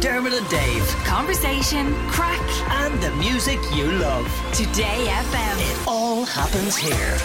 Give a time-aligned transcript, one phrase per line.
[0.00, 0.86] Dermot and Dave.
[1.04, 4.26] Conversation, crack, And the music you love.
[4.54, 5.58] Today FM.
[5.58, 7.18] It all happens here.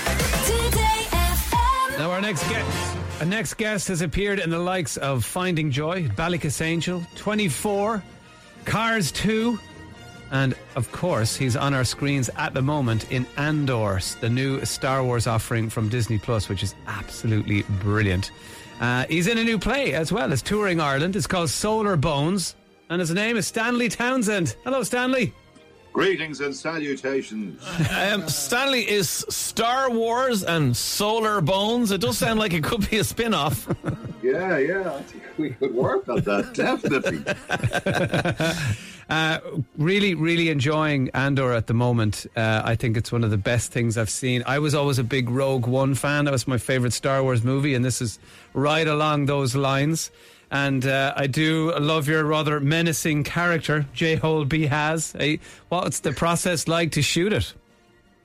[0.46, 2.00] Today FM.
[2.00, 6.08] Now our next guest, our next guest has appeared in the likes of Finding Joy,
[6.08, 8.04] Ballykissangel, 24,
[8.66, 9.60] Cars 2,
[10.32, 15.04] and of course he's on our screens at the moment in Andor, the new Star
[15.04, 18.32] Wars offering from Disney Plus, which is absolutely brilliant.
[18.82, 21.16] Uh, he's in a new play as well as touring Ireland.
[21.16, 22.56] It's called Solar Bones,
[22.94, 24.56] and his name is Stanley Townsend.
[24.64, 25.34] Hello, Stanley.
[25.94, 27.60] Greetings and salutations.
[27.92, 31.92] Um, Stanley is Star Wars and Solar Bones.
[31.92, 33.68] It does sound like it could be a spin off.
[34.24, 37.24] yeah, yeah, I think we could work on that, definitely.
[39.10, 39.40] Uh,
[39.78, 42.26] really, really enjoying Andor at the moment.
[42.36, 44.44] Uh, I think it's one of the best things I've seen.
[44.46, 46.26] I was always a big Rogue One fan.
[46.26, 48.20] That was my favorite Star Wars movie, and this is
[48.54, 50.12] right along those lines.
[50.54, 55.20] And uh, I do love your rather menacing character, Jayhold Beehaz.
[55.20, 57.56] Hey, what's the process like to shoot it?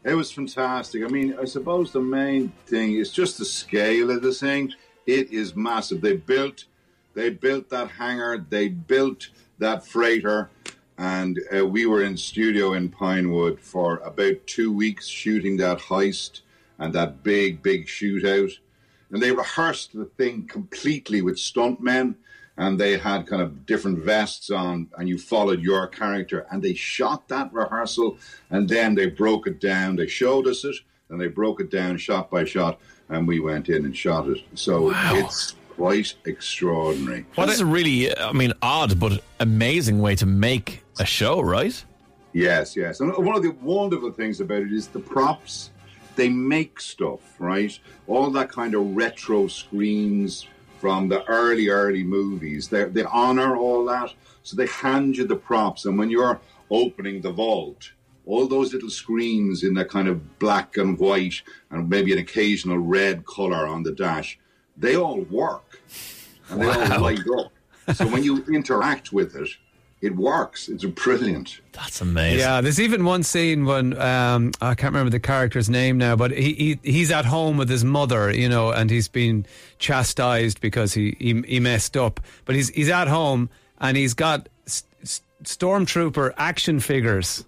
[0.05, 1.03] It was fantastic.
[1.03, 4.75] I mean, I suppose the main thing is just the scale of the thing.
[5.07, 6.03] It is massive.
[6.03, 6.67] They built,
[7.15, 8.45] they built that hangar.
[8.47, 10.51] They built that freighter,
[10.99, 16.43] and uh, we were in studio in Pinewood for about two weeks shooting that heist
[16.79, 18.53] and that big, big shootout.
[19.11, 22.17] And they rehearsed the thing completely with stuntmen,
[22.57, 26.47] and they had kind of different vests on, and you followed your character.
[26.51, 28.19] And they shot that rehearsal,
[28.51, 29.97] and then they broke it down.
[29.97, 30.77] They showed us it,
[31.09, 34.43] and they broke it down shot by shot, and we went in and shot it.
[34.55, 37.25] So it's quite extraordinary.
[37.37, 41.83] What is a really, I mean, odd but amazing way to make a show, right?
[42.33, 43.01] Yes, yes.
[43.01, 45.71] And one of the wonderful things about it is the props.
[46.19, 47.79] They make stuff, right?
[48.09, 50.49] All that kind of retro screens
[50.81, 52.67] from the early, early movies.
[52.67, 54.13] They, they honor all that.
[54.43, 55.85] So they hand you the props.
[55.85, 56.41] And when you're
[56.73, 57.93] opening the vault,
[58.27, 62.79] all those little screens in that kind of black and white and maybe an occasional
[62.79, 64.41] red color on the dash,
[64.77, 65.81] they all work
[66.51, 67.53] and they all light up.
[67.95, 69.51] So when you interact with it,
[70.01, 70.69] it works.
[70.69, 71.61] It's brilliant.
[71.73, 72.39] That's amazing.
[72.41, 76.31] Yeah, there's even one scene when um, I can't remember the character's name now, but
[76.31, 79.45] he, he he's at home with his mother, you know, and he's been
[79.79, 82.21] chastised because he he, he messed up.
[82.45, 83.51] But he's he's at home
[83.81, 87.45] and he's got s- s- stormtrooper action figures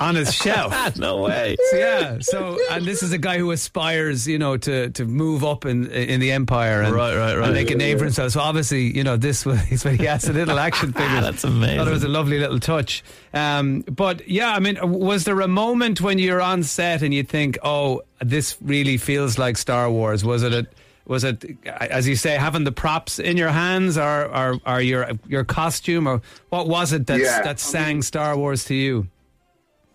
[0.00, 0.96] on his shelf.
[0.98, 1.56] no way.
[1.70, 2.18] So, yeah.
[2.20, 5.90] So, and this is a guy who aspires, you know, to to move up in
[5.90, 7.44] in the empire and, Right, right, right.
[7.46, 8.32] and make a name for himself.
[8.32, 11.20] So obviously, you know, this was he's he has a little action figure.
[11.20, 11.78] That's amazing.
[11.78, 13.02] Thought it was a lovely little touch.
[13.34, 17.22] Um, but yeah, I mean, was there a moment when you're on set and you
[17.22, 20.24] think, oh, this really feels like Star Wars?
[20.24, 20.66] Was it a
[21.08, 25.08] was it, as you say, having the props in your hands, or, or, or your
[25.28, 29.06] your costume, or what was it that Yeah, that sang Star Wars to you?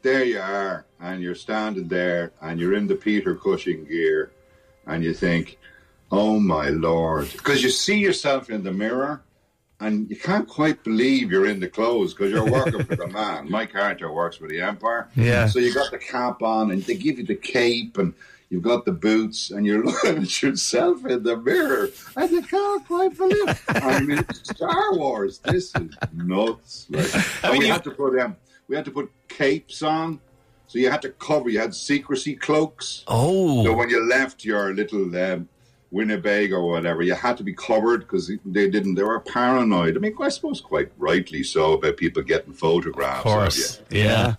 [0.02, 4.32] There you are, and you're standing there, and you're in the Peter Cushing gear,
[4.86, 5.58] and you think,
[6.12, 9.22] "Oh my lord!" Because you see yourself in the mirror,
[9.80, 13.50] and you can't quite believe you're in the clothes because you're working for the man.
[13.50, 15.48] My character works for the Empire, Yeah.
[15.48, 18.14] So you got the cap on, and they give you the cape, and
[18.50, 22.86] you've got the boots, and you're looking at yourself in the mirror, and you can't
[22.86, 23.58] quite believe it.
[23.70, 25.40] I mean, Star Wars.
[25.40, 26.88] This is nuts.
[26.90, 28.36] Like, and we had to put um,
[28.68, 30.20] we had to put capes on,
[30.68, 31.50] so you had to cover.
[31.50, 33.04] You had secrecy cloaks.
[33.08, 33.64] Oh.
[33.64, 35.50] So when you left your little um,
[35.92, 38.96] Winnebago or whatever, you had to be covered because they didn't.
[38.96, 39.98] They were paranoid.
[39.98, 43.18] I mean, I suppose quite rightly so about people getting photographs.
[43.20, 43.80] Of course.
[43.80, 43.86] Of.
[43.92, 44.36] Yeah.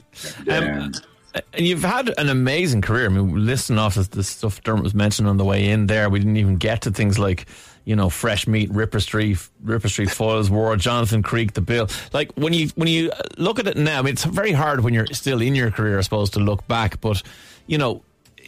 [0.47, 0.91] Yeah.
[1.35, 3.07] And you've had an amazing career.
[3.07, 6.11] I mean, listening off of the stuff Dermot was mentioning on the way in there,
[6.11, 7.47] we didn't even get to things like,
[7.85, 11.89] you know, Fresh Meat, Ripper Street, Ripper Street Foyle's War, Jonathan Creek, The Bill.
[12.13, 14.95] Like when you when you look at it now, I mean, it's very hard when
[14.95, 17.01] you're still in your career, I suppose, to look back.
[17.01, 17.23] But
[17.67, 18.03] you know,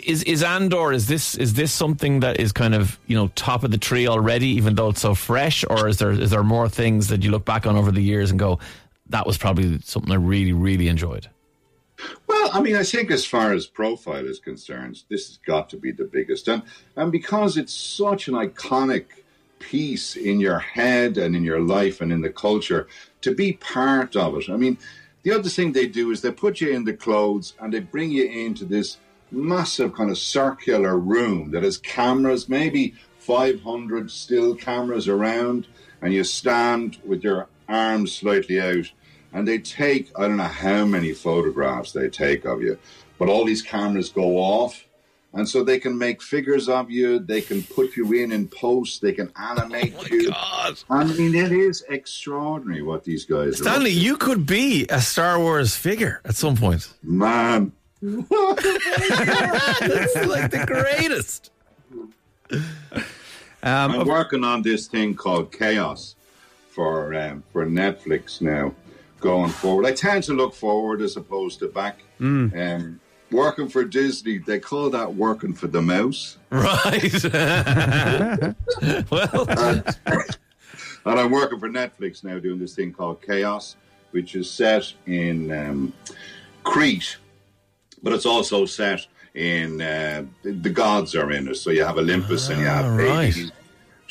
[0.05, 3.65] is is Andor is this is this something that is kind of you know top
[3.65, 6.69] of the tree already, even though it's so fresh, or is there is there more
[6.69, 8.59] things that you look back on over the years and go,
[9.09, 11.29] that was probably something I really really enjoyed.
[12.27, 15.77] Well, I mean, I think as far as profile is concerned, this has got to
[15.77, 16.63] be the biggest, and
[16.97, 19.07] and because it's such an iconic
[19.59, 22.87] piece in your head and in your life and in the culture,
[23.23, 24.51] to be part of it.
[24.51, 24.77] I mean,
[25.23, 28.11] the other thing they do is they put you in the clothes and they bring
[28.11, 28.99] you into this
[29.31, 35.67] massive kind of circular room that has cameras, maybe 500 still cameras around,
[36.03, 38.93] and you stand with your arms slightly out,
[39.35, 42.79] and they take, I don't know how many photographs they take of you,
[43.19, 44.87] but all these cameras go off,
[45.37, 49.03] And so they can make figures of you, they can put you in in post,
[49.03, 50.31] they can animate you.
[50.31, 50.79] God.
[50.89, 53.65] I mean, it is extraordinary what these guys are.
[53.65, 56.95] Stanley, up you could be a Star Wars figure at some point.
[57.03, 57.73] Man.
[58.01, 58.29] That's
[60.27, 61.51] like the greatest.
[63.65, 66.15] I'm working on this thing called Chaos
[66.69, 68.75] for um, for Netflix now,
[69.25, 69.87] going forward.
[69.87, 72.01] I tend to look forward as opposed to back.
[72.21, 73.01] Um,
[73.33, 76.37] working for Disney, they call that working for the mouse.
[76.51, 77.25] Right.
[79.11, 79.47] well,
[81.07, 83.77] And I'm working for Netflix now, doing this thing called Chaos,
[84.13, 85.93] which is set in um,
[86.63, 87.17] Crete,
[88.03, 91.57] but it's also set in uh, the the gods are in it.
[91.57, 93.35] So you have Olympus and you have Ah, right.
[93.35, 93.53] Hades.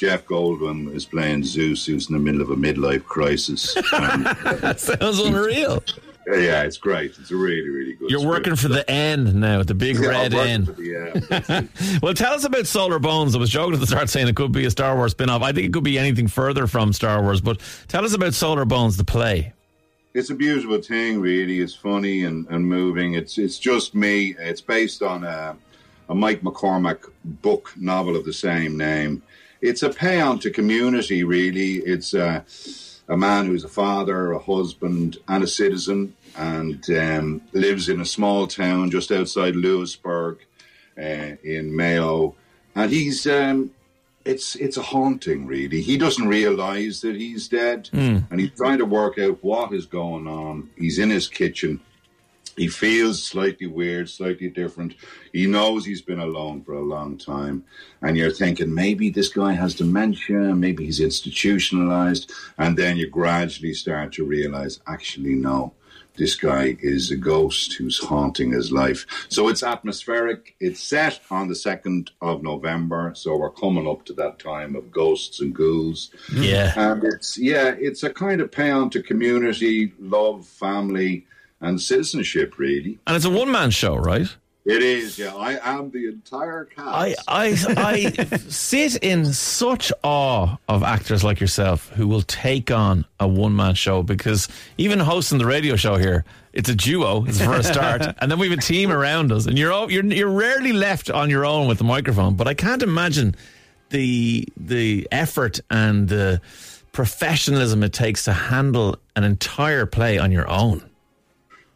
[0.03, 3.73] Jeff Goldblum is playing Zeus, who's in the middle of a midlife crisis.
[3.94, 5.81] And, uh, that sounds unreal.
[6.27, 7.15] yeah, it's great.
[7.17, 8.09] It's a really, really good.
[8.09, 8.35] You're script.
[8.47, 10.65] working for the end now, the big Yeah, red end.
[10.67, 12.01] for the, uh, that's it.
[12.01, 13.33] Well, tell us about Solar Bones.
[13.33, 15.41] I was joking at the start saying it could be a Star Wars spin off.
[15.41, 18.65] I think it could be anything further from Star Wars, but tell us about Solar
[18.65, 19.53] Bones, the play.
[20.13, 21.59] it's a beautiful thing, really.
[21.61, 23.13] It's funny and, and moving.
[23.13, 24.35] It's it's just me.
[24.38, 25.55] It's based on a,
[26.09, 29.23] a Mike McCormack book novel of the same name.
[29.61, 31.75] It's a paean to community, really.
[31.75, 32.45] It's a,
[33.07, 38.05] a man who's a father, a husband, and a citizen, and um, lives in a
[38.05, 40.39] small town just outside Louisburgh
[40.97, 42.35] uh, in Mayo.
[42.75, 43.71] And he's um,
[44.25, 47.89] it's it's a haunting really he doesn't realize that he's dead
[48.29, 51.79] and he's trying to work out what is going on he's in his kitchen
[52.55, 54.95] he feels slightly weird slightly different
[55.31, 57.63] he knows he's been alone for a long time
[58.01, 63.73] and you're thinking maybe this guy has dementia maybe he's institutionalized and then you gradually
[63.73, 65.73] start to realize actually no
[66.15, 69.05] this guy is a ghost who's haunting his life.
[69.29, 70.55] So it's atmospheric.
[70.59, 73.13] It's set on the 2nd of November.
[73.15, 76.11] So we're coming up to that time of ghosts and ghouls.
[76.31, 76.71] Yeah.
[76.75, 81.25] And it's, yeah, it's a kind of paean to community, love, family,
[81.63, 83.00] and citizenship, really.
[83.07, 84.27] And it's a one man show, right?
[84.65, 85.36] It is, yeah.
[85.36, 87.27] I am the entire I, cast.
[87.27, 93.27] I, I sit in such awe of actors like yourself who will take on a
[93.27, 96.24] one man show because even hosting the radio show here,
[96.54, 99.48] it's a duo, it's for a start, and then we have a team around us,
[99.48, 102.36] and you're all, you're you're rarely left on your own with the microphone.
[102.36, 103.36] But I can't imagine
[103.89, 106.39] the the effort and the
[106.94, 110.89] professionalism it takes to handle an entire play on your own.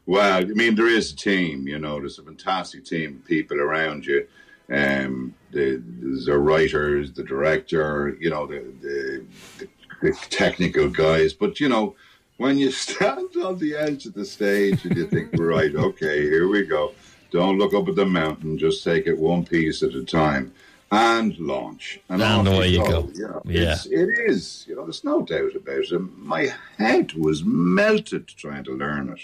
[0.07, 1.67] Well, I mean, there is a team.
[1.67, 4.25] You know, there's a fantastic team of people around you.
[4.71, 9.25] Um, the, there's the writers, the director, you know, the, the
[9.59, 9.67] the
[10.01, 11.33] the technical guys.
[11.33, 11.95] But you know,
[12.37, 16.47] when you stand on the edge of the stage and you think, right, okay, here
[16.47, 16.93] we go.
[17.29, 18.57] Don't look up at the mountain.
[18.57, 20.53] Just take it one piece at a time.
[20.89, 23.09] And launch, and, off away you go.
[23.13, 23.73] You know, Yeah.
[23.73, 24.65] it's, it is.
[24.69, 26.17] You know, there's no doubt about it.
[26.17, 29.19] My head was melted trying to learn it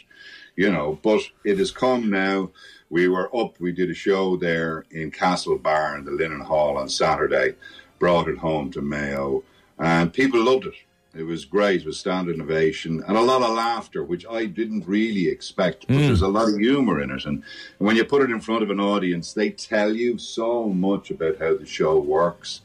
[0.56, 2.50] you know, but it has come now.
[2.90, 6.88] We were up, we did a show there in Castlebar in the Linen Hall on
[6.90, 7.56] Saturday,
[7.98, 9.44] brought it home to Mayo,
[9.80, 10.76] and people loved it.
[11.16, 11.82] It was great.
[11.82, 15.86] It was standing ovation and a lot of laughter, which I didn't really expect.
[15.88, 17.44] But there's a lot of humor in it, and
[17.78, 21.40] when you put it in front of an audience, they tell you so much about
[21.40, 22.62] how the show works.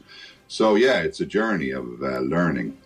[0.46, 2.78] So yeah, it's a journey of uh, learning.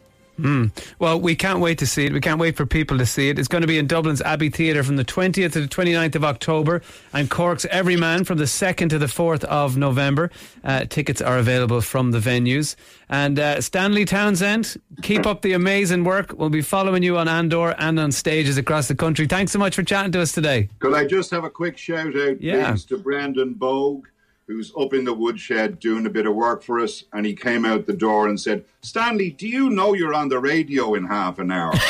[0.98, 2.12] Well, we can't wait to see it.
[2.12, 3.38] We can't wait for people to see it.
[3.38, 6.24] It's going to be in Dublin's Abbey Theatre from the 20th to the 29th of
[6.24, 10.30] October and Cork's Everyman from the 2nd to the 4th of November.
[10.64, 12.76] Uh, tickets are available from the venues.
[13.08, 16.34] And uh, Stanley Townsend, keep up the amazing work.
[16.36, 19.26] We'll be following you on Andor and on stages across the country.
[19.26, 20.70] Thanks so much for chatting to us today.
[20.78, 22.70] Could I just have a quick shout out, Yeah.
[22.72, 24.06] please, to Brandon Bogue,
[24.52, 27.64] who's up in the woodshed doing a bit of work for us, and he came
[27.64, 31.38] out the door and said, "Stanley, do you know you're on the radio in half
[31.38, 31.72] an hour?"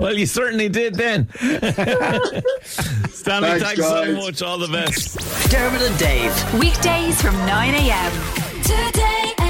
[0.00, 1.28] Well, you certainly did then.
[2.62, 4.42] Stanley, Thanks, thanks, so much.
[4.42, 5.50] All the best.
[5.50, 6.54] Dermot and Dave.
[6.60, 8.12] Weekdays from 9 a.m.
[8.62, 9.43] Today FM.